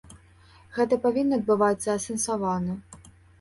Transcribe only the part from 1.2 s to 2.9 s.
адбывацца асэнсавана.